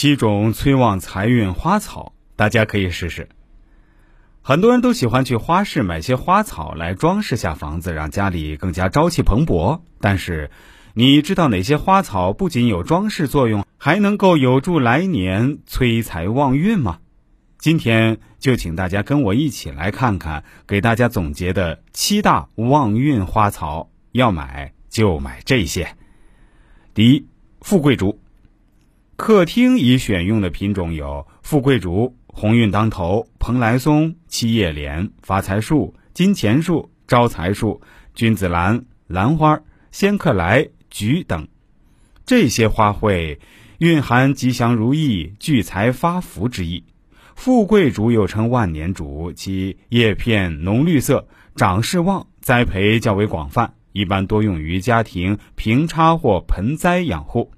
[0.00, 3.28] 七种催旺财运花草，大家可以试试。
[4.40, 9.82] 很多人都喜欢去花市买些花草来装饰下房子，让家里更加朝气蓬勃。
[10.00, 10.50] 但是，
[10.94, 17.00] 你知道哪些花草不仅有装饰作用，还能够有助来年催财旺运吗？
[17.58, 25.94] 今天就请大家跟我一起来看看，给大家总结的七大旺运花草，要买就买这些。
[26.94, 27.26] 第一，
[27.60, 28.18] 富贵竹。
[29.20, 37.82] 客厅宜选用的品种有富贵竹、鸿运当头、蓬莱松、七叶莲、发财树、金钱树、招财树、
[38.14, 39.60] 君子兰、兰花、
[39.92, 41.48] 仙客来、菊等。
[42.24, 43.36] 这些花卉
[43.76, 46.84] 蕴含吉祥如意、聚财发福之意。
[47.36, 57.52] 富贵竹又称万年竹，其叶片浓绿色，长势旺，栽培较为广泛，一般多用于家庭平插或盆栽养护。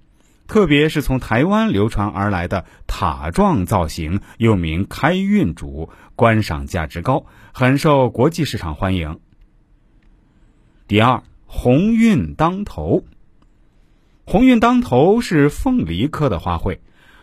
[0.52, 9.18] 特别是从台湾流传而来的塔状造型，又名开运竹，观赏价值高，很受国际市场欢迎。
[10.87, 13.07] 第二，鸿运当头。
[14.27, 16.80] 鸿运当头是凤梨科的花卉，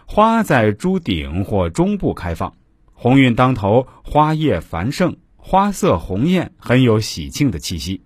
[0.07, 2.55] 花在株顶或中部开放。
[2.95, 8.01] 鸿运当头，花叶繁盛，花色红艳，很有喜庆的气息。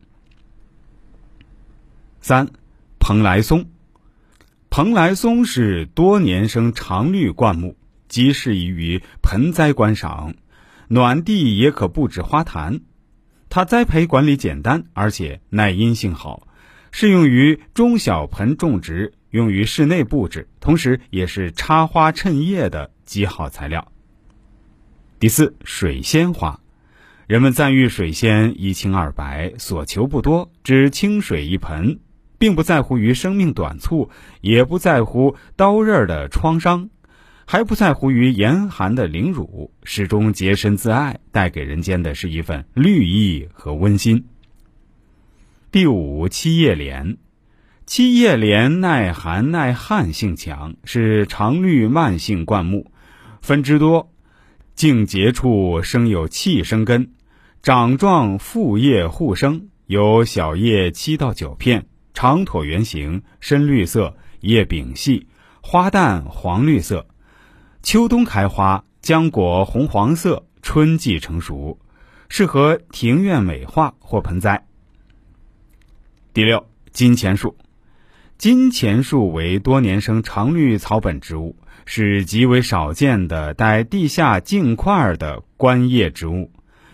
[2.20, 2.50] 三，
[3.00, 3.68] 蓬莱松。
[4.76, 10.34] 蓬莱松是多年生常绿灌木，极适宜于盆栽观赏，
[10.88, 12.82] 暖地也可布置花坛。
[13.50, 16.48] 它栽培管理简单，而且耐阴性好，
[16.92, 23.92] 适用于中小盆种植，用于室内布置，同时也是插花衬叶的极好材料。
[25.20, 26.60] 第四，水仙花，
[27.28, 32.00] 人们赞誉水仙一清二白，所求不多，只清水一盆。
[32.44, 34.10] 并不在乎于生命短促，
[34.42, 36.90] 也不在乎刀刃的创伤，
[37.46, 44.26] 还不在乎于严寒的凌辱，始终洁身自爱，带给人间的是一份绿意和温馨。
[45.72, 47.16] 第五，七叶莲，
[47.86, 52.92] 七叶莲耐寒耐旱性强，是常绿慢性灌木，
[53.42, 54.12] 分枝多，
[54.76, 57.14] 茎节处生有气生根，
[57.62, 61.86] 长状复叶互生，有小叶七到九片。
[62.14, 65.28] 长椭圆形，深绿色，叶柄细，
[65.62, 67.08] 花淡黄绿色。
[67.82, 71.80] 秋冬开花，浆果红黄色，春季成熟，
[72.30, 74.66] 适合庭院美化或盆栽。
[76.34, 77.58] 第六，金钱树。
[78.38, 86.52] 金钱树为多年生常绿草本植物，是极为少见的带地下茎块的观叶植物，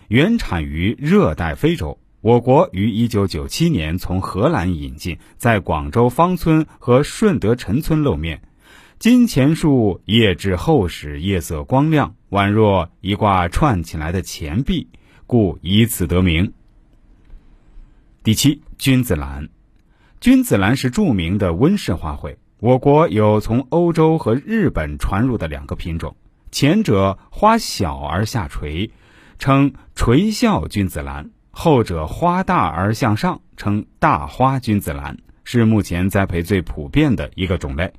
[0.08, 1.98] 原产于热带非洲。
[2.22, 8.42] 我国于一九九七年从荷兰引进，在广州芳村和顺德陈村露面。
[8.98, 14.88] 金钱树叶质厚实，叶色光亮，宛若一挂串起来的钱币，
[15.26, 16.52] 故以此得名。
[18.22, 19.48] 第七，君子兰。
[20.20, 26.14] 君子兰是著名的温室花卉，我国有从欧洲和日本传入的两个品种，
[26.50, 28.90] 前者花小而下垂，
[29.38, 31.30] 称垂笑君子兰。
[31.50, 37.92] 后者花大而向上，称大花君子兰，是目前栽培最普遍的一个种类。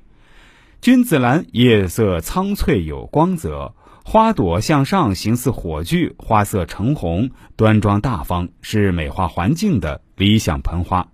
[0.80, 3.74] 君子兰叶色苍翠有光泽，
[4.04, 11.08] 花朵向上，形似火炬，花色橙红，端庄大方，是美化环境的理想盆花。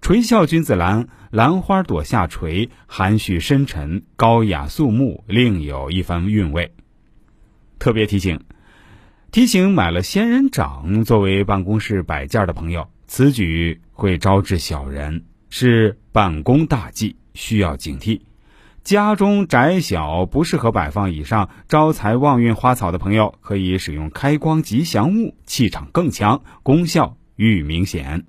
[0.00, 6.74] 垂笑君子兰兰花朵下垂，含蓄深沉，高雅肃穆，另有一番韵味。
[7.78, 8.40] 特别提醒。
[9.32, 18.20] 提醒买了仙人掌作为办公室摆件的朋友，此举会招致小人，是办公大忌，需要警惕。
[18.84, 28.26] 家中窄小不适合摆放以上招财旺运花草的朋友，可以使用开光吉祥物，气场更强，功效愈明显。